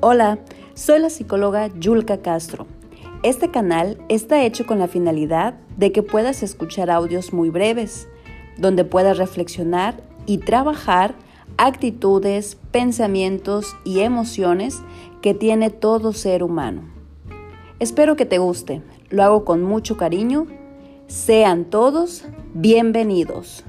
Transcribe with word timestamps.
Hola, 0.00 0.38
soy 0.74 1.00
la 1.00 1.10
psicóloga 1.10 1.72
Yulka 1.76 2.18
Castro. 2.18 2.68
Este 3.24 3.50
canal 3.50 3.98
está 4.08 4.44
hecho 4.44 4.64
con 4.64 4.78
la 4.78 4.86
finalidad 4.86 5.54
de 5.76 5.90
que 5.90 6.04
puedas 6.04 6.44
escuchar 6.44 6.88
audios 6.88 7.32
muy 7.32 7.50
breves, 7.50 8.06
donde 8.58 8.84
puedas 8.84 9.18
reflexionar 9.18 10.00
y 10.24 10.38
trabajar 10.38 11.16
actitudes, 11.56 12.56
pensamientos 12.70 13.76
y 13.84 13.98
emociones 13.98 14.82
que 15.20 15.34
tiene 15.34 15.68
todo 15.68 16.12
ser 16.12 16.44
humano. 16.44 16.82
Espero 17.80 18.14
que 18.14 18.24
te 18.24 18.38
guste, 18.38 18.82
lo 19.10 19.24
hago 19.24 19.44
con 19.44 19.64
mucho 19.64 19.96
cariño. 19.96 20.46
Sean 21.08 21.64
todos 21.64 22.24
bienvenidos. 22.54 23.64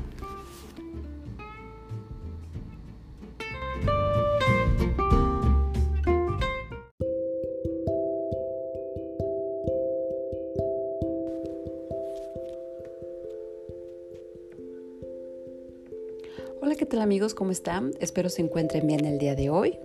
¿Cómo 17.20 17.52
están? 17.52 17.92
Espero 18.00 18.30
se 18.30 18.42
encuentren 18.42 18.88
bien 18.88 19.04
el 19.04 19.20
día 19.20 19.36
de 19.36 19.50
hoy. 19.50 19.78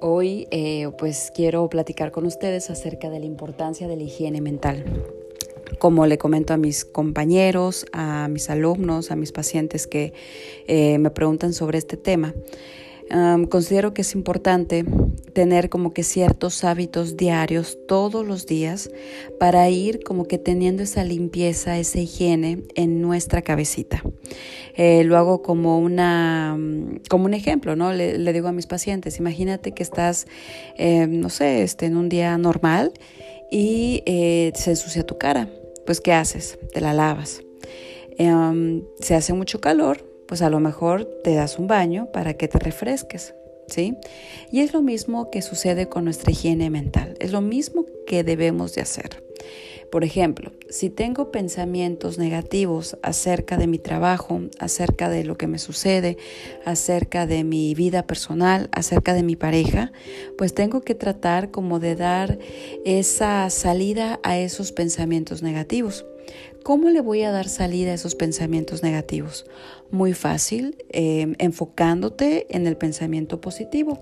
Hoy 0.00 0.48
eh, 0.50 0.90
pues 0.98 1.30
quiero 1.32 1.68
platicar 1.68 2.10
con 2.10 2.26
ustedes 2.26 2.70
acerca 2.70 3.08
de 3.08 3.20
la 3.20 3.24
importancia 3.24 3.86
de 3.86 3.94
la 3.94 4.02
higiene 4.02 4.40
mental. 4.40 4.84
Como 5.78 6.06
le 6.06 6.18
comento 6.18 6.52
a 6.52 6.56
mis 6.56 6.84
compañeros, 6.84 7.86
a 7.92 8.26
mis 8.26 8.50
alumnos, 8.50 9.12
a 9.12 9.16
mis 9.16 9.30
pacientes 9.30 9.86
que 9.86 10.12
eh, 10.66 10.98
me 10.98 11.10
preguntan 11.10 11.52
sobre 11.52 11.78
este 11.78 11.96
tema, 11.96 12.34
considero 13.48 13.94
que 13.94 14.02
es 14.02 14.14
importante 14.14 14.84
tener 15.32 15.68
como 15.68 15.92
que 15.92 16.02
ciertos 16.02 16.64
hábitos 16.64 17.16
diarios 17.16 17.78
todos 17.86 18.26
los 18.26 18.46
días 18.46 18.90
para 19.38 19.68
ir 19.70 20.02
como 20.02 20.24
que 20.24 20.38
teniendo 20.38 20.82
esa 20.82 21.04
limpieza, 21.04 21.78
esa 21.78 21.98
higiene 21.98 22.62
en 22.74 23.00
nuestra 23.00 23.42
cabecita. 23.42 24.02
Eh, 24.76 25.04
lo 25.04 25.16
hago 25.16 25.42
como 25.42 25.78
una 25.78 26.56
como 27.08 27.26
un 27.26 27.34
ejemplo, 27.34 27.76
¿no? 27.76 27.92
Le, 27.92 28.32
digo 28.32 28.48
a 28.48 28.52
mis 28.52 28.66
pacientes, 28.66 29.18
imagínate 29.18 29.72
que 29.72 29.82
estás, 29.82 30.26
eh, 30.78 31.06
no 31.06 31.28
sé, 31.28 31.62
este, 31.62 31.86
en 31.86 31.96
un 31.96 32.08
día 32.08 32.36
normal 32.38 32.92
y 33.50 34.02
eh, 34.06 34.52
se 34.54 34.70
ensucia 34.70 35.04
tu 35.04 35.18
cara. 35.18 35.48
Pues, 35.84 36.00
¿qué 36.00 36.12
haces? 36.12 36.58
Te 36.72 36.80
la 36.80 36.92
lavas. 36.92 37.42
se 38.16 39.14
hace 39.14 39.32
mucho 39.32 39.60
calor, 39.60 40.11
pues 40.32 40.40
a 40.40 40.48
lo 40.48 40.60
mejor 40.60 41.04
te 41.04 41.34
das 41.34 41.58
un 41.58 41.66
baño 41.66 42.08
para 42.10 42.32
que 42.38 42.48
te 42.48 42.58
refresques. 42.58 43.34
¿Sí? 43.66 43.98
Y 44.50 44.60
es 44.60 44.72
lo 44.72 44.80
mismo 44.80 45.30
que 45.30 45.42
sucede 45.42 45.90
con 45.90 46.06
nuestra 46.06 46.32
higiene 46.32 46.70
mental, 46.70 47.16
es 47.20 47.32
lo 47.32 47.42
mismo 47.42 47.84
que 48.06 48.24
debemos 48.24 48.74
de 48.74 48.80
hacer. 48.80 49.22
Por 49.90 50.04
ejemplo, 50.04 50.52
si 50.70 50.88
tengo 50.88 51.30
pensamientos 51.30 52.16
negativos 52.16 52.96
acerca 53.02 53.58
de 53.58 53.66
mi 53.66 53.78
trabajo, 53.78 54.40
acerca 54.58 55.10
de 55.10 55.22
lo 55.22 55.36
que 55.36 55.48
me 55.48 55.58
sucede, 55.58 56.16
acerca 56.64 57.26
de 57.26 57.44
mi 57.44 57.74
vida 57.74 58.06
personal, 58.06 58.70
acerca 58.72 59.12
de 59.12 59.24
mi 59.24 59.36
pareja, 59.36 59.92
pues 60.38 60.54
tengo 60.54 60.80
que 60.80 60.94
tratar 60.94 61.50
como 61.50 61.78
de 61.78 61.94
dar 61.94 62.38
esa 62.86 63.50
salida 63.50 64.18
a 64.22 64.38
esos 64.38 64.72
pensamientos 64.72 65.42
negativos. 65.42 66.06
¿Cómo 66.62 66.90
le 66.90 67.00
voy 67.00 67.22
a 67.22 67.32
dar 67.32 67.48
salida 67.48 67.90
a 67.90 67.94
esos 67.94 68.14
pensamientos 68.14 68.84
negativos? 68.84 69.46
Muy 69.90 70.12
fácil, 70.12 70.76
em, 70.90 71.34
enfocándote 71.38 72.46
en 72.50 72.68
el 72.68 72.76
pensamiento 72.76 73.40
positivo, 73.40 73.98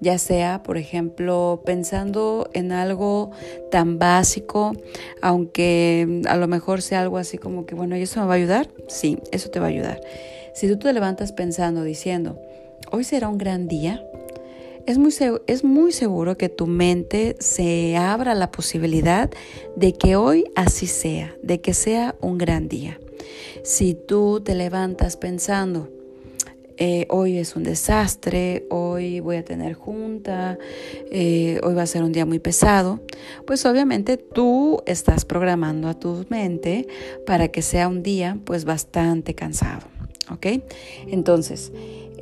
ya 0.00 0.18
sea, 0.18 0.62
por 0.62 0.78
ejemplo, 0.78 1.62
pensando 1.66 2.48
en 2.54 2.72
algo 2.72 3.30
tan 3.70 3.98
básico, 3.98 4.72
aunque 5.20 6.22
a 6.26 6.36
lo 6.36 6.48
mejor 6.48 6.80
sea 6.80 7.02
algo 7.02 7.18
así 7.18 7.36
como 7.36 7.66
que, 7.66 7.74
bueno, 7.74 7.96
¿y 7.96 8.02
eso 8.02 8.20
me 8.20 8.26
va 8.26 8.32
a 8.32 8.36
ayudar? 8.36 8.68
Sí, 8.88 9.18
eso 9.30 9.50
te 9.50 9.60
va 9.60 9.66
a 9.66 9.70
ayudar. 9.70 10.00
Si 10.54 10.66
tú 10.66 10.78
te 10.78 10.92
levantas 10.92 11.32
pensando, 11.32 11.84
diciendo, 11.84 12.40
hoy 12.90 13.04
será 13.04 13.28
un 13.28 13.38
gran 13.38 13.68
día, 13.68 14.02
es 14.88 14.96
muy, 14.96 15.12
es 15.46 15.64
muy 15.64 15.92
seguro 15.92 16.38
que 16.38 16.48
tu 16.48 16.66
mente 16.66 17.36
se 17.40 17.98
abra 17.98 18.34
la 18.34 18.50
posibilidad 18.50 19.30
de 19.76 19.92
que 19.92 20.16
hoy 20.16 20.46
así 20.54 20.86
sea, 20.86 21.36
de 21.42 21.60
que 21.60 21.74
sea 21.74 22.14
un 22.22 22.38
gran 22.38 22.68
día. 22.68 22.98
Si 23.62 23.92
tú 23.92 24.40
te 24.40 24.54
levantas 24.54 25.18
pensando, 25.18 25.90
eh, 26.78 27.06
hoy 27.10 27.36
es 27.36 27.54
un 27.54 27.64
desastre, 27.64 28.64
hoy 28.70 29.20
voy 29.20 29.36
a 29.36 29.44
tener 29.44 29.74
junta, 29.74 30.56
eh, 31.10 31.60
hoy 31.62 31.74
va 31.74 31.82
a 31.82 31.86
ser 31.86 32.02
un 32.02 32.12
día 32.12 32.24
muy 32.24 32.38
pesado, 32.38 33.00
pues 33.46 33.66
obviamente 33.66 34.16
tú 34.16 34.82
estás 34.86 35.26
programando 35.26 35.88
a 35.88 35.98
tu 35.98 36.24
mente 36.30 36.88
para 37.26 37.48
que 37.48 37.60
sea 37.60 37.88
un 37.88 38.02
día 38.02 38.38
pues 38.42 38.64
bastante 38.64 39.34
cansado, 39.34 39.86
¿ok? 40.30 40.46
Entonces, 41.08 41.72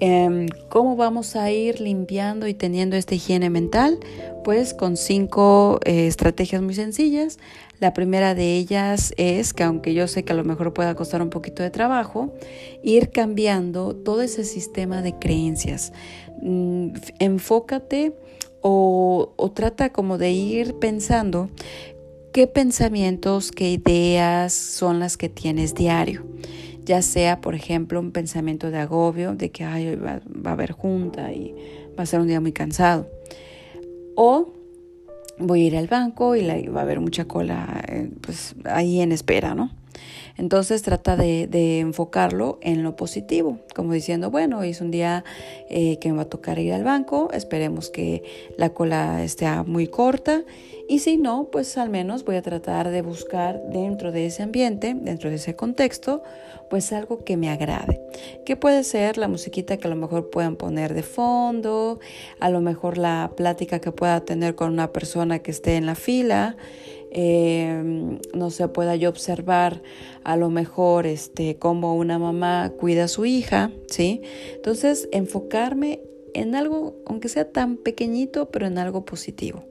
Em, 0.00 0.48
¿Cómo 0.68 0.96
vamos 0.96 1.36
a 1.36 1.50
ir 1.50 1.80
limpiando 1.80 2.46
y 2.46 2.54
teniendo 2.54 2.96
esta 2.96 3.14
higiene 3.14 3.48
mental? 3.48 3.98
Pues 4.44 4.74
con 4.74 4.96
cinco 4.96 5.80
eh, 5.84 6.06
estrategias 6.06 6.60
muy 6.62 6.74
sencillas. 6.74 7.38
La 7.80 7.92
primera 7.92 8.34
de 8.34 8.56
ellas 8.56 9.14
es 9.16 9.54
que 9.54 9.62
aunque 9.62 9.94
yo 9.94 10.06
sé 10.06 10.24
que 10.24 10.32
a 10.32 10.36
lo 10.36 10.44
mejor 10.44 10.72
pueda 10.74 10.94
costar 10.94 11.22
un 11.22 11.30
poquito 11.30 11.62
de 11.62 11.70
trabajo, 11.70 12.34
ir 12.82 13.10
cambiando 13.10 13.94
todo 13.94 14.22
ese 14.22 14.44
sistema 14.44 15.02
de 15.02 15.14
creencias. 15.18 15.92
Mm, 16.42 16.88
enfócate 17.18 18.14
o, 18.60 19.32
o 19.36 19.50
trata 19.52 19.92
como 19.92 20.18
de 20.18 20.30
ir 20.30 20.74
pensando 20.74 21.48
qué 22.32 22.46
pensamientos, 22.46 23.50
qué 23.50 23.70
ideas 23.70 24.52
son 24.52 25.00
las 25.00 25.16
que 25.16 25.30
tienes 25.30 25.74
diario 25.74 26.24
ya 26.86 27.02
sea, 27.02 27.40
por 27.40 27.54
ejemplo, 27.54 28.00
un 28.00 28.12
pensamiento 28.12 28.70
de 28.70 28.78
agobio, 28.78 29.34
de 29.34 29.50
que 29.50 29.64
Ay, 29.64 29.96
va, 29.96 30.20
va, 30.26 30.50
a 30.50 30.52
haber 30.54 30.72
junta 30.72 31.32
y 31.32 31.54
va 31.98 32.04
a 32.04 32.06
ser 32.06 32.20
un 32.20 32.28
día 32.28 32.40
muy 32.40 32.52
cansado. 32.52 33.08
O 34.14 34.54
voy 35.38 35.62
a 35.62 35.66
ir 35.66 35.76
al 35.76 35.88
banco 35.88 36.34
y 36.36 36.46
va 36.68 36.80
a 36.80 36.82
haber 36.82 37.00
mucha 37.00 37.26
cola 37.26 37.84
eh, 37.88 38.10
pues, 38.22 38.54
ahí 38.64 39.00
en 39.00 39.12
espera, 39.12 39.54
¿no? 39.54 39.70
Entonces 40.38 40.82
trata 40.82 41.16
de, 41.16 41.78
enfocarlo 41.80 42.58
en 42.60 42.82
lo 42.82 42.94
positivo, 42.94 43.58
como 43.74 43.92
diciendo, 43.92 44.30
bueno, 44.30 44.58
hoy 44.58 44.70
es 44.70 44.80
un 44.80 44.90
día 44.90 45.24
eh, 45.70 45.98
que 45.98 46.10
me 46.10 46.16
va 46.16 46.22
a 46.22 46.28
tocar 46.28 46.58
ir 46.58 46.72
al 46.72 46.84
banco, 46.84 47.30
esperemos 47.32 47.90
que 47.90 48.22
la 48.58 48.70
cola 48.70 49.24
esté 49.24 49.46
muy 49.64 49.86
corta 49.86 50.44
y 50.88 51.00
si 51.00 51.16
no, 51.16 51.48
pues 51.50 51.78
al 51.78 51.90
menos 51.90 52.24
voy 52.24 52.36
a 52.36 52.42
tratar 52.42 52.90
de 52.90 53.02
buscar 53.02 53.60
dentro 53.70 54.12
de 54.12 54.26
ese 54.26 54.42
ambiente, 54.42 54.94
dentro 54.94 55.30
de 55.30 55.36
ese 55.36 55.56
contexto, 55.56 56.22
pues 56.70 56.92
algo 56.92 57.24
que 57.24 57.36
me 57.36 57.50
agrade. 57.50 58.00
Que 58.44 58.56
puede 58.56 58.84
ser 58.84 59.18
la 59.18 59.26
musiquita 59.26 59.78
que 59.78 59.88
a 59.88 59.90
lo 59.90 59.96
mejor 59.96 60.30
puedan 60.30 60.56
poner 60.56 60.94
de 60.94 61.02
fondo, 61.02 61.98
a 62.38 62.50
lo 62.50 62.60
mejor 62.60 62.98
la 62.98 63.32
plática 63.36 63.80
que 63.80 63.90
pueda 63.90 64.20
tener 64.20 64.54
con 64.54 64.72
una 64.72 64.92
persona 64.92 65.40
que 65.40 65.50
esté 65.50 65.76
en 65.76 65.86
la 65.86 65.96
fila, 65.96 66.56
eh, 67.18 68.18
no 68.34 68.50
se 68.50 68.68
pueda 68.68 68.94
yo 68.94 69.08
observar 69.08 69.82
a 70.22 70.36
lo 70.36 70.50
mejor 70.50 71.06
este, 71.06 71.56
cómo 71.56 71.96
una 71.96 72.18
mamá 72.18 72.74
cuida 72.78 73.04
a 73.04 73.08
su 73.08 73.24
hija, 73.24 73.70
¿sí? 73.88 74.20
Entonces, 74.54 75.08
enfocarme 75.12 76.00
en 76.34 76.54
algo, 76.54 76.94
aunque 77.06 77.30
sea 77.30 77.50
tan 77.50 77.78
pequeñito, 77.78 78.50
pero 78.50 78.66
en 78.66 78.76
algo 78.76 79.06
positivo. 79.06 79.64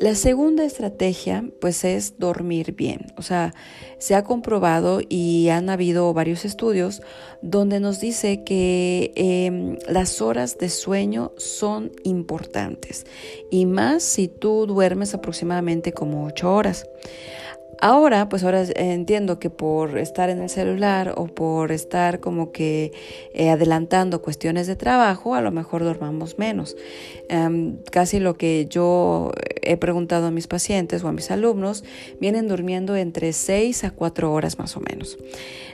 La 0.00 0.14
segunda 0.14 0.64
estrategia 0.64 1.44
pues 1.60 1.84
es 1.84 2.18
dormir 2.18 2.72
bien. 2.76 3.06
O 3.16 3.22
sea, 3.22 3.52
se 3.98 4.14
ha 4.14 4.22
comprobado 4.22 5.00
y 5.08 5.48
han 5.48 5.70
habido 5.70 6.14
varios 6.14 6.44
estudios 6.44 7.02
donde 7.42 7.80
nos 7.80 7.98
dice 7.98 8.44
que 8.44 9.12
em, 9.16 9.76
las 9.88 10.22
horas 10.22 10.56
de 10.56 10.68
sueño 10.68 11.32
son 11.36 11.90
importantes 12.04 13.06
y 13.50 13.66
más 13.66 14.04
si 14.04 14.28
tú 14.28 14.66
duermes 14.66 15.14
aproximadamente 15.14 15.92
como 15.92 16.26
8 16.26 16.54
horas. 16.54 16.86
Ahora, 17.80 18.28
pues 18.28 18.42
ahora 18.42 18.64
entiendo 18.74 19.38
que 19.38 19.50
por 19.50 19.98
estar 19.98 20.30
en 20.30 20.42
el 20.42 20.50
celular 20.50 21.14
o 21.16 21.26
por 21.26 21.70
estar 21.70 22.18
como 22.18 22.50
que 22.50 22.92
eh, 23.34 23.50
adelantando 23.50 24.20
cuestiones 24.20 24.66
de 24.66 24.74
trabajo, 24.74 25.36
a 25.36 25.40
lo 25.40 25.52
mejor 25.52 25.84
dormamos 25.84 26.38
menos. 26.38 26.76
Em, 27.28 27.76
casi 27.92 28.18
lo 28.18 28.36
que 28.36 28.66
yo 28.68 29.30
he 29.62 29.76
preguntado 29.76 30.26
a 30.26 30.30
mis 30.32 30.48
pacientes 30.48 31.04
o 31.04 31.08
a 31.08 31.12
mis 31.12 31.30
alumnos, 31.30 31.84
vienen 32.20 32.48
durmiendo 32.48 32.96
entre 32.96 33.32
6 33.32 33.84
a 33.84 33.92
4 33.92 34.32
horas 34.32 34.58
más 34.58 34.76
o 34.76 34.80
menos. 34.80 35.16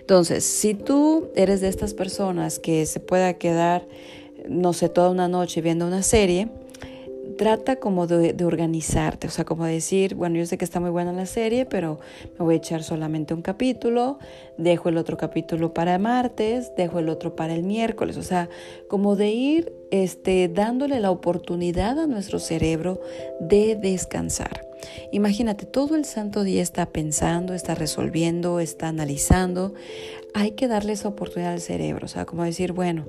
Entonces, 0.00 0.44
si 0.44 0.74
tú 0.74 1.30
eres 1.34 1.62
de 1.62 1.68
estas 1.68 1.94
personas 1.94 2.58
que 2.58 2.84
se 2.84 3.00
pueda 3.00 3.34
quedar, 3.34 3.86
no 4.46 4.74
sé, 4.74 4.90
toda 4.90 5.08
una 5.08 5.28
noche 5.28 5.62
viendo 5.62 5.86
una 5.86 6.02
serie, 6.02 6.50
trata 7.36 7.76
como 7.76 8.06
de, 8.06 8.44
organizarte, 8.44 9.26
o 9.26 9.30
sea, 9.30 9.44
como 9.44 9.64
decir, 9.64 10.14
bueno, 10.14 10.36
yo 10.36 10.46
sé 10.46 10.58
que 10.58 10.64
está 10.64 10.80
muy 10.80 10.90
buena 10.90 11.12
la 11.12 11.26
serie, 11.26 11.66
pero 11.66 11.98
me 12.38 12.44
voy 12.44 12.54
a 12.54 12.58
echar 12.58 12.82
solamente 12.82 13.34
un 13.34 13.42
capítulo, 13.42 14.18
dejo 14.58 14.88
el 14.88 14.96
otro 14.96 15.16
capítulo 15.16 15.72
para 15.74 15.98
martes, 15.98 16.72
dejo 16.76 16.98
el 16.98 17.08
otro 17.08 17.36
para 17.36 17.54
el 17.54 17.62
miércoles, 17.62 18.16
o 18.16 18.22
sea, 18.22 18.48
como 18.88 19.16
de 19.16 19.30
ir 19.30 19.72
este, 19.90 20.48
dándole 20.48 21.00
la 21.00 21.10
oportunidad 21.10 21.98
a 21.98 22.06
nuestro 22.06 22.38
cerebro 22.38 23.00
de 23.40 23.76
descansar. 23.76 24.73
Imagínate, 25.12 25.66
todo 25.66 25.96
el 25.96 26.04
santo 26.04 26.44
día 26.44 26.62
está 26.62 26.86
pensando, 26.86 27.54
está 27.54 27.74
resolviendo, 27.74 28.60
está 28.60 28.88
analizando. 28.88 29.74
Hay 30.34 30.52
que 30.52 30.66
darle 30.66 30.94
esa 30.94 31.08
oportunidad 31.08 31.52
al 31.52 31.60
cerebro, 31.60 32.06
o 32.06 32.08
sea, 32.08 32.24
como 32.24 32.42
decir, 32.42 32.72
bueno, 32.72 33.06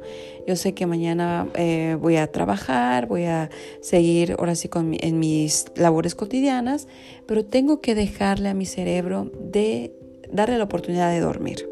yo 0.47 0.55
sé 0.55 0.73
que 0.73 0.85
mañana 0.85 1.47
eh, 1.55 1.97
voy 1.99 2.17
a 2.17 2.31
trabajar, 2.31 3.07
voy 3.07 3.23
a 3.23 3.49
seguir 3.81 4.35
ahora 4.37 4.53
sí 4.53 4.69
con 4.69 4.95
en 4.99 5.19
mis 5.19 5.65
labores 5.75 6.13
cotidianas, 6.13 6.87
pero 7.25 7.43
tengo 7.43 7.81
que 7.81 7.95
dejarle 7.95 8.49
a 8.49 8.53
mi 8.53 8.67
cerebro 8.67 9.31
de 9.39 9.91
darle 10.31 10.57
la 10.57 10.65
oportunidad 10.65 11.11
de 11.11 11.19
dormir. 11.19 11.67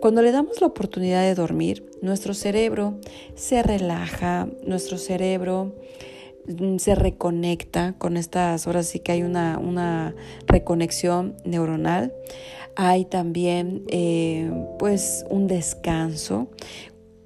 Cuando 0.00 0.22
le 0.22 0.32
damos 0.32 0.60
la 0.60 0.66
oportunidad 0.66 1.22
de 1.22 1.34
dormir, 1.34 1.84
nuestro 2.02 2.34
cerebro 2.34 2.98
se 3.34 3.62
relaja, 3.62 4.48
nuestro 4.66 4.98
cerebro 4.98 5.74
se 6.78 6.94
reconecta 6.94 7.94
con 7.98 8.16
estas, 8.16 8.66
ahora 8.66 8.82
sí 8.82 9.00
que 9.00 9.12
hay 9.12 9.22
una, 9.22 9.58
una 9.58 10.14
reconexión 10.46 11.36
neuronal. 11.44 12.12
Hay 12.76 13.04
también 13.04 13.84
eh, 13.88 14.50
pues 14.78 15.24
un 15.30 15.46
descanso. 15.46 16.48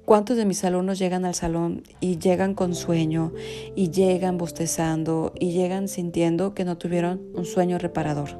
¿Cuántos 0.05 0.37
de 0.37 0.45
mis 0.45 0.63
alumnos 0.63 0.97
llegan 0.97 1.25
al 1.25 1.35
salón 1.35 1.83
y 1.99 2.17
llegan 2.17 2.55
con 2.55 2.73
sueño 2.73 3.31
y 3.75 3.91
llegan 3.91 4.37
bostezando 4.37 5.33
y 5.39 5.51
llegan 5.51 5.87
sintiendo 5.87 6.55
que 6.55 6.65
no 6.65 6.77
tuvieron 6.77 7.21
un 7.35 7.45
sueño 7.45 7.77
reparador? 7.77 8.39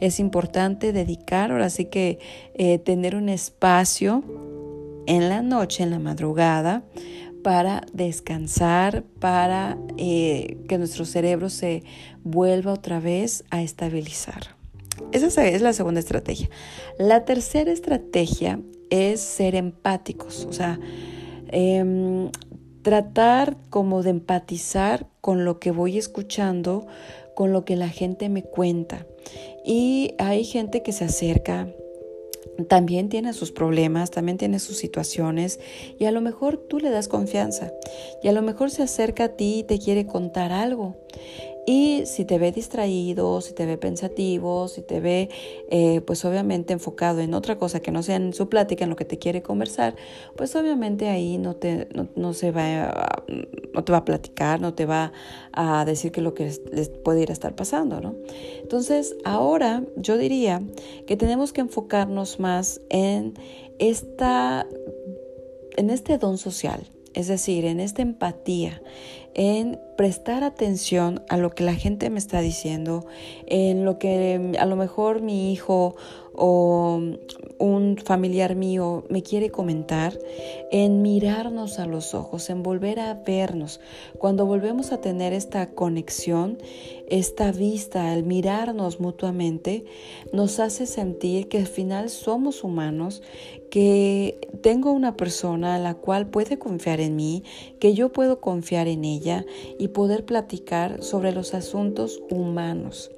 Es 0.00 0.20
importante 0.20 0.92
dedicar, 0.92 1.50
ahora 1.50 1.70
sí 1.70 1.86
que 1.86 2.18
eh, 2.54 2.78
tener 2.78 3.16
un 3.16 3.28
espacio 3.28 4.24
en 5.06 5.28
la 5.28 5.42
noche, 5.42 5.82
en 5.82 5.90
la 5.90 5.98
madrugada, 5.98 6.84
para 7.48 7.80
descansar, 7.94 9.04
para 9.20 9.78
eh, 9.96 10.58
que 10.68 10.76
nuestro 10.76 11.06
cerebro 11.06 11.48
se 11.48 11.82
vuelva 12.22 12.74
otra 12.74 13.00
vez 13.00 13.42
a 13.48 13.62
estabilizar. 13.62 14.48
Esa 15.12 15.46
es 15.46 15.62
la 15.62 15.72
segunda 15.72 15.98
estrategia. 15.98 16.50
La 16.98 17.24
tercera 17.24 17.72
estrategia 17.72 18.60
es 18.90 19.22
ser 19.22 19.54
empáticos, 19.54 20.44
o 20.44 20.52
sea, 20.52 20.78
em, 21.46 22.30
tratar 22.82 23.56
como 23.70 24.02
de 24.02 24.10
empatizar 24.10 25.06
con 25.22 25.46
lo 25.46 25.58
que 25.58 25.70
voy 25.70 25.96
escuchando, 25.96 26.86
con 27.34 27.54
lo 27.54 27.64
que 27.64 27.76
la 27.76 27.88
gente 27.88 28.28
me 28.28 28.42
cuenta. 28.42 29.06
Y 29.64 30.14
hay 30.18 30.44
gente 30.44 30.82
que 30.82 30.92
se 30.92 31.06
acerca 31.06 31.66
también 32.66 33.08
tiene 33.08 33.32
sus 33.32 33.52
problemas, 33.52 34.10
también 34.10 34.38
tiene 34.38 34.58
sus 34.58 34.76
situaciones 34.76 35.60
y 35.98 36.06
a 36.06 36.10
lo 36.10 36.20
mejor 36.20 36.56
tú 36.56 36.80
le 36.80 36.90
das 36.90 37.08
confianza 37.08 37.72
y 38.22 38.28
a 38.28 38.32
lo 38.32 38.42
mejor 38.42 38.70
se 38.70 38.82
acerca 38.82 39.24
a 39.24 39.28
ti 39.28 39.60
y 39.60 39.62
te 39.64 39.78
quiere 39.78 40.06
contar 40.06 40.52
algo 40.52 40.96
y 41.68 42.06
si 42.06 42.24
te 42.24 42.38
ve 42.38 42.50
distraído, 42.50 43.42
si 43.42 43.52
te 43.52 43.66
ve 43.66 43.76
pensativo, 43.76 44.68
si 44.68 44.80
te 44.80 45.00
ve 45.00 45.28
eh, 45.68 46.00
pues 46.00 46.24
obviamente 46.24 46.72
enfocado 46.72 47.20
en 47.20 47.34
otra 47.34 47.58
cosa 47.58 47.80
que 47.80 47.90
no 47.90 48.02
sea 48.02 48.16
en 48.16 48.32
su 48.32 48.48
plática, 48.48 48.84
en 48.84 48.90
lo 48.90 48.96
que 48.96 49.04
te 49.04 49.18
quiere 49.18 49.42
conversar, 49.42 49.94
pues 50.34 50.56
obviamente 50.56 51.10
ahí 51.10 51.36
no 51.36 51.56
te, 51.56 51.86
no, 52.16 52.32
se 52.32 52.52
va 52.52 52.84
a, 52.84 53.22
no 53.74 53.84
te 53.84 53.92
va 53.92 53.98
a 53.98 54.04
platicar, 54.06 54.62
no 54.62 54.72
te 54.72 54.86
va 54.86 55.12
a 55.52 55.84
decir 55.84 56.10
que 56.10 56.22
lo 56.22 56.32
que 56.32 56.50
les 56.72 56.88
puede 56.88 57.20
ir 57.20 57.28
a 57.28 57.34
estar 57.34 57.54
pasando, 57.54 58.00
¿no? 58.00 58.14
Entonces 58.62 59.14
ahora 59.24 59.84
yo 59.96 60.16
diría 60.16 60.62
que 61.06 61.18
tenemos 61.18 61.52
que 61.52 61.60
enfocarnos 61.60 62.40
más 62.40 62.80
en 62.88 63.34
esta 63.78 64.66
en 65.76 65.90
este 65.90 66.16
don 66.16 66.38
social, 66.38 66.80
es 67.18 67.26
decir, 67.26 67.64
en 67.64 67.80
esta 67.80 68.00
empatía, 68.00 68.80
en 69.34 69.80
prestar 69.96 70.44
atención 70.44 71.24
a 71.28 71.36
lo 71.36 71.50
que 71.50 71.64
la 71.64 71.74
gente 71.74 72.10
me 72.10 72.20
está 72.20 72.40
diciendo, 72.40 73.06
en 73.46 73.84
lo 73.84 73.98
que 73.98 74.52
a 74.56 74.66
lo 74.66 74.76
mejor 74.76 75.20
mi 75.20 75.52
hijo 75.52 75.96
o 76.32 77.02
un 77.58 77.96
familiar 77.96 78.54
mío 78.54 79.04
me 79.08 79.24
quiere 79.24 79.50
comentar, 79.50 80.16
en 80.70 81.02
mirarnos 81.02 81.80
a 81.80 81.86
los 81.86 82.14
ojos, 82.14 82.50
en 82.50 82.62
volver 82.62 83.00
a 83.00 83.14
vernos. 83.14 83.80
Cuando 84.18 84.46
volvemos 84.46 84.92
a 84.92 85.00
tener 85.00 85.32
esta 85.32 85.70
conexión, 85.70 86.58
esta 87.08 87.50
vista, 87.50 88.14
el 88.14 88.22
mirarnos 88.22 89.00
mutuamente, 89.00 89.86
nos 90.32 90.60
hace 90.60 90.86
sentir 90.86 91.48
que 91.48 91.58
al 91.58 91.66
final 91.66 92.10
somos 92.10 92.62
humanos, 92.62 93.22
que 93.70 94.38
tengo 94.62 94.92
una 94.92 95.16
persona 95.16 95.74
a 95.74 95.78
la 95.78 95.94
cual 95.94 96.28
puede 96.28 96.58
confiar 96.58 97.00
en 97.00 97.16
mí, 97.16 97.44
que 97.80 97.94
yo 97.94 98.10
puedo 98.12 98.40
confiar 98.40 98.88
en 98.88 99.04
ella 99.04 99.44
y 99.78 99.88
poder 99.88 100.24
platicar 100.24 101.02
sobre 101.02 101.32
los 101.32 101.54
asuntos 101.54 102.20
humanos. 102.30 103.10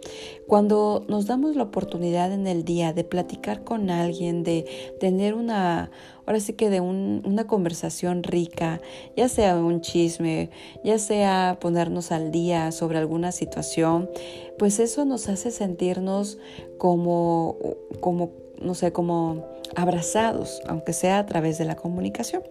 Cuando 0.47 1.05
nos 1.09 1.27
damos 1.27 1.55
la 1.55 1.63
oportunidad 1.63 2.33
en 2.33 2.47
el 2.47 2.65
día 2.65 2.93
de 2.93 3.05
platicar 3.05 3.63
con 3.63 3.91
alguien, 3.91 4.43
de 4.43 4.97
tener 4.99 5.35
una, 5.35 5.93
ahora 6.27 6.41
sí 6.41 6.55
que 6.55 6.71
de 6.71 6.81
una 6.81 7.47
conversación 7.47 8.25
rica, 8.25 8.81
ya 9.17 9.29
sea 9.29 9.57
un 9.57 9.81
chisme, 9.81 10.51
ya 10.83 10.99
sea 10.99 11.59
ponernos 11.61 12.11
al 12.11 12.33
día 12.33 12.73
sobre 12.73 12.99
alguna 12.99 13.31
situación, 13.31 14.11
pues 14.59 14.81
eso 14.81 15.05
nos 15.05 15.29
hace 15.29 15.53
sentirnos 15.53 16.39
como, 16.79 17.57
como 18.01 18.33
no 18.61 18.75
sé, 18.75 18.93
como 18.93 19.47
abrazados, 19.77 20.61
aunque 20.67 20.93
sea 20.93 21.19
a 21.19 21.27
través 21.27 21.59
de 21.59 21.65
la 21.65 21.77
comunicación. 21.77 22.43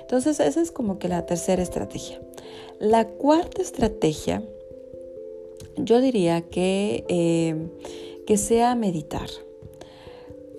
Entonces, 0.00 0.40
esa 0.40 0.60
es 0.60 0.70
como 0.70 0.98
que 0.98 1.08
la 1.08 1.26
tercera 1.26 1.62
estrategia. 1.62 2.20
La 2.78 3.06
cuarta 3.06 3.62
estrategia, 3.62 4.42
yo 5.76 6.00
diría 6.00 6.42
que, 6.42 7.04
eh, 7.08 7.70
que 8.26 8.36
sea 8.36 8.74
meditar. 8.74 9.28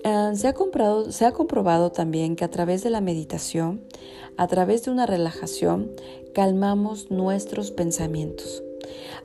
Ah, 0.04 0.32
se, 0.34 0.48
ha 0.48 0.54
comprado, 0.54 1.12
se 1.12 1.24
ha 1.24 1.32
comprobado 1.32 1.92
también 1.92 2.34
que 2.36 2.44
a 2.44 2.50
través 2.50 2.82
de 2.82 2.90
la 2.90 3.00
meditación, 3.00 3.84
a 4.36 4.48
través 4.48 4.84
de 4.84 4.90
una 4.90 5.06
relajación, 5.06 5.92
calmamos 6.34 7.10
nuestros 7.10 7.70
pensamientos. 7.70 8.63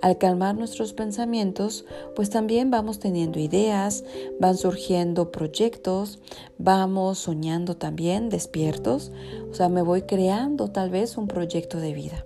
Al 0.01 0.17
calmar 0.17 0.55
nuestros 0.55 0.93
pensamientos, 0.93 1.85
pues 2.15 2.29
también 2.29 2.71
vamos 2.71 2.99
teniendo 2.99 3.39
ideas, 3.39 4.03
van 4.39 4.57
surgiendo 4.57 5.31
proyectos, 5.31 6.19
vamos 6.57 7.19
soñando 7.19 7.77
también 7.77 8.29
despiertos, 8.29 9.11
o 9.49 9.53
sea, 9.53 9.69
me 9.69 9.81
voy 9.81 10.03
creando 10.03 10.69
tal 10.69 10.89
vez 10.89 11.17
un 11.17 11.27
proyecto 11.27 11.79
de 11.79 11.93
vida. 11.93 12.25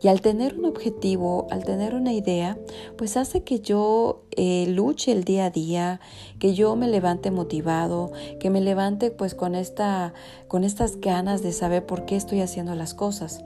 Y 0.00 0.08
al 0.08 0.20
tener 0.20 0.58
un 0.58 0.64
objetivo, 0.64 1.46
al 1.50 1.64
tener 1.64 1.94
una 1.94 2.12
idea, 2.12 2.58
pues 2.96 3.16
hace 3.16 3.42
que 3.42 3.60
yo 3.60 4.24
eh, 4.32 4.66
luche 4.68 5.12
el 5.12 5.24
día 5.24 5.46
a 5.46 5.50
día, 5.50 6.00
que 6.38 6.54
yo 6.54 6.76
me 6.76 6.88
levante 6.88 7.30
motivado, 7.30 8.12
que 8.40 8.50
me 8.50 8.60
levante 8.60 9.10
pues 9.10 9.34
con, 9.34 9.54
esta, 9.54 10.12
con 10.48 10.64
estas 10.64 11.00
ganas 11.00 11.42
de 11.42 11.52
saber 11.52 11.86
por 11.86 12.04
qué 12.04 12.16
estoy 12.16 12.40
haciendo 12.40 12.74
las 12.74 12.94
cosas. 12.94 13.44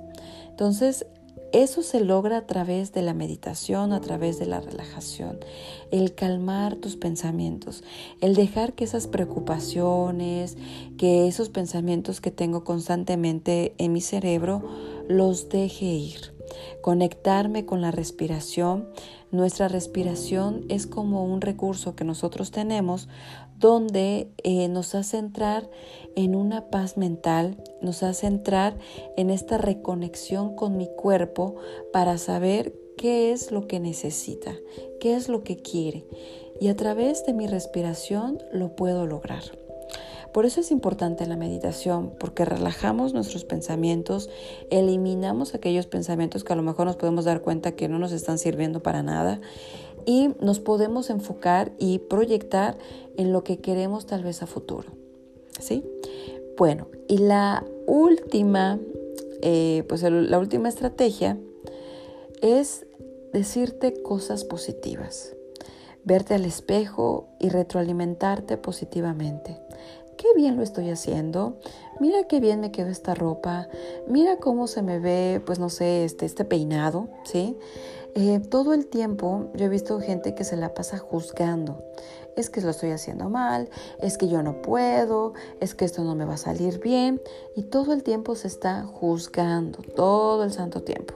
Entonces, 0.49 1.07
eso 1.63 1.83
se 1.83 2.01
logra 2.01 2.37
a 2.37 2.47
través 2.47 2.93
de 2.93 3.01
la 3.01 3.15
meditación, 3.15 3.95
a 3.95 4.01
través 4.03 4.39
de 4.39 4.45
la 4.45 4.61
relajación, 4.61 5.39
el 5.91 6.15
calmar 6.15 6.77
tus 6.77 6.97
pensamientos, 6.97 7.83
el 8.21 8.35
dejar 8.35 8.75
que 8.75 8.85
esas 8.85 9.07
preocupaciones, 9.07 10.59
que 10.99 11.27
esos 11.27 11.49
pensamientos 11.49 12.21
que 12.21 12.31
tengo 12.31 12.63
constantemente 12.63 13.75
en 13.79 13.95
mi 13.95 14.03
cerebro, 14.03 14.69
los 15.09 15.49
deje 15.49 15.87
ir. 15.87 16.35
Conectarme 16.83 17.65
con 17.65 17.81
la 17.81 17.91
respiración. 17.91 18.89
Nuestra 19.31 19.69
respiración 19.69 20.67
es 20.69 20.87
como 20.87 21.25
un 21.25 21.41
recurso 21.41 21.97
que 21.97 22.05
nosotros 22.05 22.51
tenemos 22.51 23.09
donde 23.59 24.31
eh, 24.43 24.69
nos 24.69 24.95
hace 24.95 25.19
entrar 25.19 25.69
en 26.15 26.35
una 26.35 26.69
paz 26.71 26.97
mental, 26.97 27.57
nos 27.81 28.03
hace 28.03 28.27
entrar 28.27 28.79
en 29.17 29.31
esta 29.31 29.59
reconexión 29.59 30.55
con 30.55 30.77
mi 30.77 30.89
cuerpo 30.97 31.57
para 31.93 32.19
saber 32.19 32.75
qué 32.97 33.33
es 33.33 33.53
lo 33.53 33.67
que 33.67 33.81
necesita, 33.81 34.55
qué 35.01 35.15
es 35.15 35.29
lo 35.29 35.43
que 35.43 35.57
quiere. 35.57 36.07
Y 36.61 36.69
a 36.69 36.77
través 36.77 37.25
de 37.27 37.35
mi 37.35 37.47
respiración 37.47 38.39
lo 38.53 38.75
puedo 38.75 39.07
lograr. 39.07 39.43
Por 40.33 40.45
eso 40.45 40.61
es 40.61 40.71
importante 40.71 41.25
la 41.25 41.37
meditación, 41.37 42.13
porque 42.21 42.45
relajamos 42.45 43.15
nuestros 43.15 43.45
pensamientos, 43.45 44.29
eliminamos 44.71 45.55
aquellos 45.55 45.87
pensamientos 45.87 46.45
que 46.45 46.53
a 46.53 46.57
lo 46.57 46.63
mejor 46.63 46.85
nos 46.85 46.97
podemos 46.97 47.25
dar 47.25 47.41
cuenta 47.41 47.73
que 47.73 47.89
no 47.89 47.99
nos 47.99 48.13
están 48.13 48.39
sirviendo 48.39 48.83
para 48.83 49.03
nada 49.03 49.41
y 50.07 50.31
nos 50.41 50.61
podemos 50.61 51.11
enfocar 51.11 51.73
y 51.79 51.99
proyectar 51.99 52.79
en 53.17 53.33
lo 53.33 53.45
que 53.45 53.59
queremos 53.59 54.07
tal 54.07 54.23
vez 54.23 54.43
a 54.43 54.47
futuro. 54.47 54.89
¿Sí? 55.59 55.85
Bueno, 56.57 56.87
y 57.09 57.19
la 57.19 57.65
última, 57.87 58.79
eh, 59.43 59.85
pues 59.89 60.03
la 60.03 60.39
última 60.39 60.69
estrategia 60.69 61.39
es 62.41 62.87
decirte 63.33 64.03
cosas 64.03 64.45
positivas, 64.45 65.35
verte 66.05 66.35
al 66.35 66.45
espejo 66.45 67.29
y 67.41 67.49
retroalimentarte 67.49 68.57
positivamente. 68.57 69.59
Qué 70.17 70.29
bien 70.35 70.57
lo 70.57 70.63
estoy 70.63 70.89
haciendo. 70.89 71.59
Mira 72.01 72.25
qué 72.27 72.41
bien 72.41 72.61
me 72.61 72.73
quedó 72.73 72.89
esta 72.89 73.15
ropa. 73.15 73.69
Mira 74.09 74.39
cómo 74.39 74.67
se 74.67 74.81
me 74.81 74.99
ve, 74.99 75.43
pues 75.45 75.59
no 75.59 75.69
sé, 75.69 76.05
este, 76.05 76.25
este 76.25 76.45
peinado, 76.47 77.09
¿sí? 77.25 77.57
Eh, 78.19 78.41
todo 78.41 78.73
el 78.73 78.87
tiempo 78.87 79.51
yo 79.55 79.67
he 79.67 79.69
visto 79.69 80.01
gente 80.01 80.35
que 80.35 80.43
se 80.43 80.57
la 80.57 80.73
pasa 80.73 80.97
juzgando. 80.97 81.85
Es 82.35 82.49
que 82.49 82.63
lo 82.63 82.71
estoy 82.71 82.91
haciendo 82.91 83.29
mal, 83.29 83.69
es 84.01 84.17
que 84.17 84.27
yo 84.29 84.43
no 84.43 84.63
puedo, 84.63 85.35
es 85.61 85.75
que 85.75 85.85
esto 85.85 86.03
no 86.03 86.15
me 86.15 86.25
va 86.25 86.35
a 86.35 86.39
salir 86.39 86.81
bien. 86.81 87.21
Y 87.57 87.65
todo 87.65 87.93
el 87.93 88.03
tiempo 88.03 88.35
se 88.35 88.49
está 88.49 88.85
juzgando, 88.85 89.81
todo 89.95 90.45
el 90.45 90.53
santo 90.53 90.83
tiempo. 90.83 91.13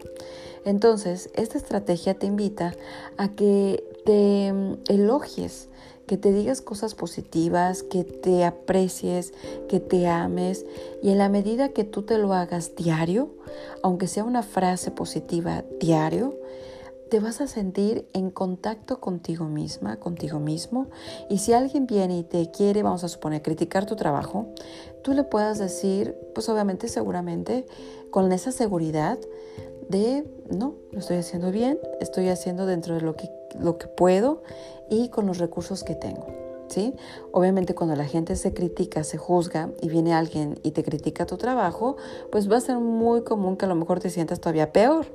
Entonces, 0.66 1.30
esta 1.32 1.56
estrategia 1.56 2.18
te 2.18 2.26
invita 2.26 2.74
a 3.16 3.28
que 3.34 3.82
te 4.04 4.52
mm, 4.52 4.74
elogies, 4.88 5.70
que 6.06 6.18
te 6.18 6.32
digas 6.32 6.60
cosas 6.60 6.94
positivas, 6.94 7.82
que 7.82 8.04
te 8.04 8.44
aprecies, 8.44 9.32
que 9.70 9.80
te 9.80 10.06
ames 10.06 10.66
y 11.02 11.10
en 11.10 11.18
la 11.18 11.30
medida 11.30 11.70
que 11.70 11.84
tú 11.84 12.02
te 12.02 12.18
lo 12.18 12.34
hagas 12.34 12.76
diario, 12.76 13.30
aunque 13.82 14.06
sea 14.06 14.24
una 14.24 14.42
frase 14.42 14.90
positiva 14.90 15.64
diario, 15.78 16.34
te 17.10 17.20
vas 17.20 17.40
a 17.40 17.46
sentir 17.46 18.08
en 18.14 18.30
contacto 18.30 19.00
contigo 19.00 19.44
misma, 19.46 19.98
contigo 19.98 20.38
mismo. 20.38 20.86
Y 21.28 21.38
si 21.38 21.52
alguien 21.52 21.86
viene 21.86 22.18
y 22.18 22.22
te 22.22 22.50
quiere, 22.50 22.82
vamos 22.82 23.04
a 23.04 23.08
suponer, 23.08 23.42
criticar 23.42 23.84
tu 23.84 23.96
trabajo, 23.96 24.46
tú 25.02 25.12
le 25.12 25.24
puedas 25.24 25.58
decir, 25.58 26.16
pues 26.34 26.48
obviamente, 26.48 26.88
seguramente, 26.88 27.66
con 28.10 28.30
esa 28.32 28.52
seguridad 28.52 29.18
de, 29.88 30.24
no, 30.48 30.76
lo 30.92 31.00
estoy 31.00 31.16
haciendo 31.16 31.50
bien, 31.50 31.78
estoy 32.00 32.28
haciendo 32.28 32.64
dentro 32.64 32.94
de 32.94 33.00
lo 33.00 33.16
que, 33.16 33.28
lo 33.58 33.76
que 33.76 33.88
puedo 33.88 34.42
y 34.88 35.08
con 35.08 35.26
los 35.26 35.38
recursos 35.38 35.82
que 35.82 35.96
tengo. 35.96 36.39
Obviamente 37.32 37.74
cuando 37.74 37.96
la 37.96 38.04
gente 38.04 38.36
se 38.36 38.52
critica, 38.52 39.04
se 39.04 39.18
juzga 39.18 39.70
y 39.80 39.88
viene 39.88 40.14
alguien 40.14 40.58
y 40.62 40.70
te 40.70 40.82
critica 40.82 41.26
tu 41.26 41.36
trabajo, 41.36 41.96
pues 42.30 42.50
va 42.50 42.56
a 42.56 42.60
ser 42.60 42.78
muy 42.78 43.22
común 43.22 43.56
que 43.56 43.64
a 43.64 43.68
lo 43.68 43.74
mejor 43.74 44.00
te 44.00 44.10
sientas 44.10 44.40
todavía 44.40 44.72
peor, 44.72 45.06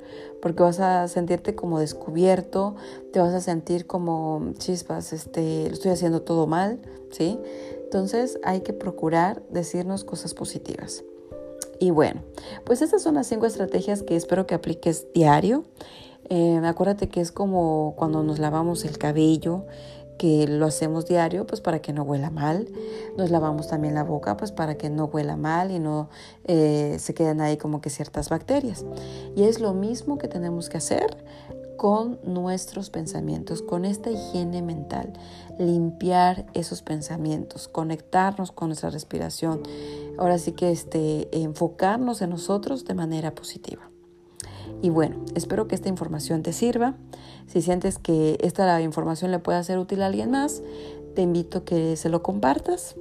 porque 0.42 0.62
vas 0.62 0.80
a 0.80 1.08
sentirte 1.08 1.54
como 1.54 1.78
descubierto, 1.78 2.76
te 3.12 3.20
vas 3.20 3.34
a 3.34 3.40
sentir 3.40 3.86
como 3.86 4.52
chispas, 4.58 5.12
este, 5.12 5.66
estoy 5.66 5.92
haciendo 5.92 6.22
todo 6.22 6.46
mal, 6.46 6.80
¿sí? 7.10 7.38
Entonces 7.84 8.38
hay 8.42 8.60
que 8.60 8.72
procurar 8.72 9.42
decirnos 9.50 10.04
cosas 10.04 10.34
positivas. 10.34 11.04
Y 11.78 11.90
bueno, 11.90 12.22
pues 12.64 12.82
estas 12.82 13.02
son 13.02 13.14
las 13.14 13.26
cinco 13.26 13.46
estrategias 13.46 14.02
que 14.02 14.16
espero 14.16 14.46
que 14.46 14.54
apliques 14.54 15.12
diario. 15.12 15.64
Eh, 16.28 16.60
acuérdate 16.64 17.08
que 17.08 17.20
es 17.20 17.30
como 17.30 17.94
cuando 17.96 18.22
nos 18.24 18.38
lavamos 18.38 18.84
el 18.84 18.98
cabello, 18.98 19.64
que 20.18 20.46
lo 20.46 20.66
hacemos 20.66 21.06
diario, 21.06 21.46
pues 21.46 21.60
para 21.60 21.80
que 21.80 21.92
no 21.92 22.02
huela 22.02 22.30
mal. 22.30 22.68
Nos 23.16 23.30
lavamos 23.30 23.68
también 23.68 23.94
la 23.94 24.04
boca, 24.04 24.36
pues 24.36 24.52
para 24.52 24.76
que 24.76 24.90
no 24.90 25.06
huela 25.06 25.36
mal 25.36 25.70
y 25.70 25.78
no 25.78 26.08
eh, 26.44 26.96
se 26.98 27.14
queden 27.14 27.40
ahí 27.40 27.56
como 27.56 27.80
que 27.80 27.90
ciertas 27.90 28.28
bacterias. 28.28 28.84
Y 29.34 29.44
es 29.44 29.60
lo 29.60 29.74
mismo 29.74 30.18
que 30.18 30.28
tenemos 30.28 30.68
que 30.68 30.78
hacer 30.78 31.16
con 31.76 32.18
nuestros 32.24 32.90
pensamientos, 32.90 33.62
con 33.62 33.84
esta 33.84 34.10
higiene 34.10 34.62
mental, 34.62 35.12
limpiar 35.58 36.46
esos 36.54 36.82
pensamientos, 36.82 37.68
conectarnos 37.68 38.50
con 38.50 38.68
nuestra 38.68 38.90
respiración, 38.90 39.62
ahora 40.18 40.38
sí 40.38 40.52
que 40.52 40.70
este, 40.70 41.28
enfocarnos 41.32 42.22
en 42.22 42.30
nosotros 42.30 42.84
de 42.84 42.94
manera 42.94 43.34
positiva. 43.34 43.90
Y 44.82 44.90
bueno, 44.90 45.16
espero 45.34 45.68
que 45.68 45.74
esta 45.74 45.88
información 45.88 46.42
te 46.42 46.52
sirva. 46.52 46.94
Si 47.46 47.62
sientes 47.62 47.98
que 47.98 48.38
esta 48.40 48.80
información 48.80 49.30
le 49.30 49.38
puede 49.38 49.62
ser 49.64 49.78
útil 49.78 50.02
a 50.02 50.06
alguien 50.06 50.30
más, 50.30 50.62
te 51.14 51.22
invito 51.22 51.58
a 51.58 51.64
que 51.64 51.96
se 51.96 52.08
lo 52.08 52.22
compartas 52.22 52.96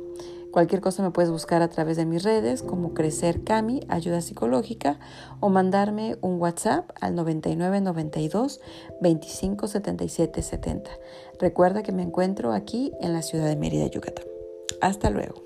Cualquier 0.55 0.79
cosa 0.79 1.03
me 1.03 1.11
puedes 1.11 1.31
buscar 1.31 1.61
a 1.61 1.67
través 1.67 1.97
de 1.97 2.05
mis 2.05 2.23
redes 2.23 2.63
como 2.63 2.93
Crecer 2.93 3.43
Cami, 3.43 3.81
Ayuda 3.89 4.21
Psicológica, 4.21 4.99
o 5.41 5.49
mandarme 5.49 6.15
un 6.21 6.39
WhatsApp 6.39 6.91
al 7.01 7.13
9992 7.13 8.61
25 9.01 9.67
77 9.67 10.41
70. 10.41 10.91
Recuerda 11.41 11.83
que 11.83 11.91
me 11.91 12.03
encuentro 12.03 12.53
aquí 12.53 12.93
en 13.01 13.11
la 13.11 13.21
ciudad 13.21 13.47
de 13.47 13.57
Mérida, 13.57 13.87
Yucatán. 13.87 14.23
Hasta 14.79 15.09
luego. 15.09 15.44